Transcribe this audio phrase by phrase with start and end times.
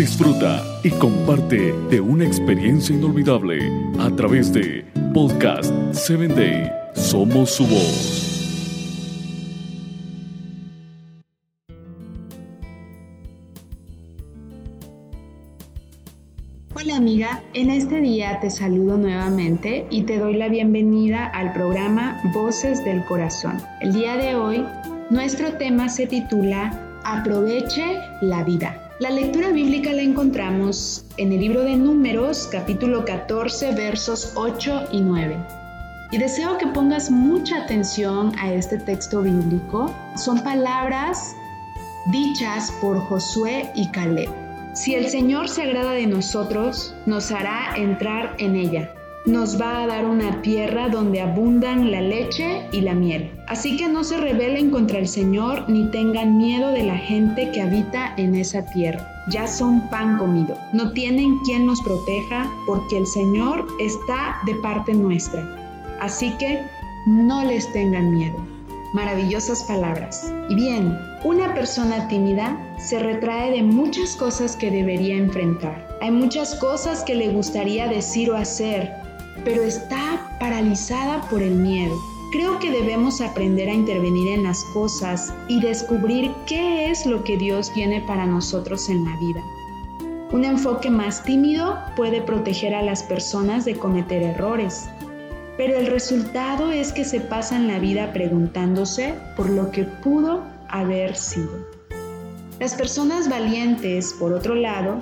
[0.00, 6.72] disfruta y comparte de una experiencia inolvidable a través de Podcast 7 Day.
[6.94, 8.26] Somos su voz.
[16.74, 22.18] Hola amiga, en este día te saludo nuevamente y te doy la bienvenida al programa
[22.32, 23.58] Voces del Corazón.
[23.82, 24.64] El día de hoy
[25.10, 28.89] nuestro tema se titula Aproveche la vida.
[29.00, 35.00] La lectura bíblica la encontramos en el libro de Números capítulo 14 versos 8 y
[35.00, 35.38] 9.
[36.12, 39.90] Y deseo que pongas mucha atención a este texto bíblico.
[40.16, 41.34] Son palabras
[42.12, 44.28] dichas por Josué y Caleb.
[44.74, 48.92] Si el Señor se agrada de nosotros, nos hará entrar en ella.
[49.26, 53.30] Nos va a dar una tierra donde abundan la leche y la miel.
[53.48, 57.60] Así que no se rebelen contra el Señor ni tengan miedo de la gente que
[57.60, 59.06] habita en esa tierra.
[59.28, 60.56] Ya son pan comido.
[60.72, 65.44] No tienen quien nos proteja porque el Señor está de parte nuestra.
[66.00, 66.62] Así que
[67.06, 68.50] no les tengan miedo
[68.92, 70.32] maravillosas palabras.
[70.48, 75.86] Y bien, una persona tímida se retrae de muchas cosas que debería enfrentar.
[76.00, 78.92] Hay muchas cosas que le gustaría decir o hacer,
[79.44, 81.96] pero está paralizada por el miedo.
[82.32, 87.36] Creo que debemos aprender a intervenir en las cosas y descubrir qué es lo que
[87.36, 89.42] Dios tiene para nosotros en la vida.
[90.32, 94.88] Un enfoque más tímido puede proteger a las personas de cometer errores,
[95.56, 101.16] pero el resultado es que se pasan la vida preguntándose por lo que pudo haber
[101.16, 101.50] sido.
[102.60, 105.00] Las personas valientes, por otro lado,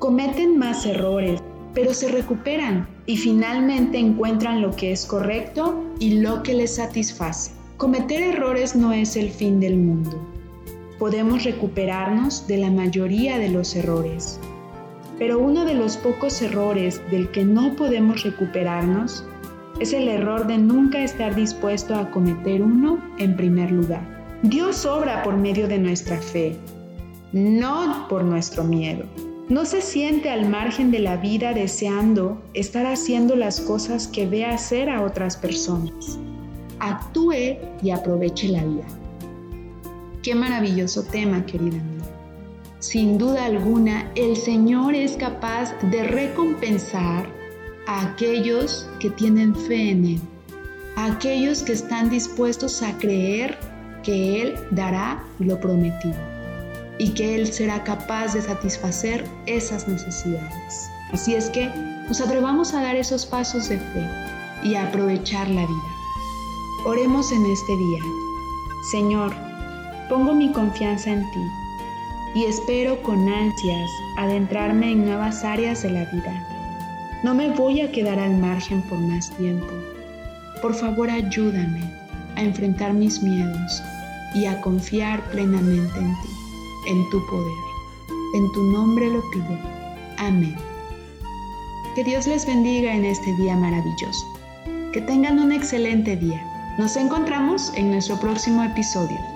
[0.00, 1.40] cometen más errores,
[1.76, 7.52] pero se recuperan y finalmente encuentran lo que es correcto y lo que les satisface.
[7.76, 10.18] Cometer errores no es el fin del mundo.
[10.98, 14.40] Podemos recuperarnos de la mayoría de los errores,
[15.18, 19.26] pero uno de los pocos errores del que no podemos recuperarnos
[19.78, 24.00] es el error de nunca estar dispuesto a cometer uno en primer lugar.
[24.42, 26.56] Dios obra por medio de nuestra fe,
[27.34, 29.04] no por nuestro miedo.
[29.48, 34.44] No se siente al margen de la vida deseando estar haciendo las cosas que ve
[34.44, 36.18] hacer a otras personas.
[36.80, 38.86] Actúe y aproveche la vida.
[40.24, 42.04] Qué maravilloso tema, querida amiga.
[42.80, 47.24] Sin duda alguna, el Señor es capaz de recompensar
[47.86, 50.20] a aquellos que tienen fe en Él,
[50.96, 53.56] a aquellos que están dispuestos a creer
[54.02, 56.35] que Él dará lo prometido
[56.98, 60.90] y que Él será capaz de satisfacer esas necesidades.
[61.12, 61.68] Así es que
[62.08, 64.10] nos atrevamos a dar esos pasos de fe
[64.62, 66.86] y a aprovechar la vida.
[66.86, 68.02] Oremos en este día.
[68.90, 69.32] Señor,
[70.08, 71.46] pongo mi confianza en ti
[72.34, 76.46] y espero con ansias adentrarme en nuevas áreas de la vida
[77.22, 79.66] no me voy a quedar al margen por más tiempo.
[80.62, 81.82] Por favor, ayúdame
[82.36, 83.82] a enfrentar mis miedos
[84.34, 86.28] y a confiar plenamente en ti,
[86.86, 87.58] en tu poder.
[88.34, 89.58] En tu nombre lo pido.
[90.18, 90.56] Amén.
[91.94, 94.26] Que Dios les bendiga en este día maravilloso.
[94.92, 96.42] Que tengan un excelente día.
[96.78, 99.35] Nos encontramos en nuestro próximo episodio.